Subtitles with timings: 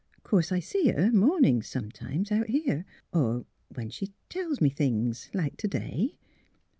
[0.17, 4.71] Of course I see her, mornings sometimes, out here, or when— when she tells me
[4.71, 6.17] things, like to day."